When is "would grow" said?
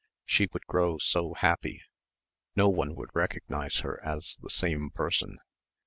0.51-0.97